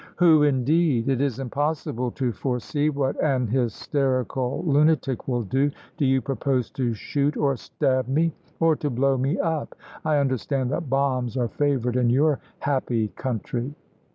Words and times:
"Who 0.15 0.41
indeed? 0.41 1.07
It 1.09 1.21
is 1.21 1.37
impossible 1.37 2.09
to 2.13 2.31
foresee 2.31 2.89
what 2.89 3.21
an 3.23 3.45
hysterical 3.45 4.63
lunatic 4.65 5.27
will 5.27 5.43
do. 5.43 5.69
Do 5.97 6.07
you 6.07 6.21
propose 6.21 6.71
to 6.71 6.95
shoot 6.95 7.37
or 7.37 7.55
stab 7.55 8.07
me, 8.07 8.33
or 8.59 8.75
to 8.77 8.89
blow 8.89 9.15
me 9.15 9.37
up? 9.37 9.75
I 10.03 10.17
understand 10.17 10.71
that 10.71 10.89
bombs 10.89 11.37
are 11.37 11.49
favoured 11.49 11.97
in 11.97 12.09
your 12.09 12.39
happy 12.61 13.09
country." 13.09 13.75